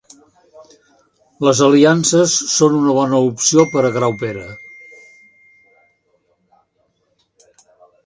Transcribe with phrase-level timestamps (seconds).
[1.47, 4.49] Les aliances són una bona opció per a Graupera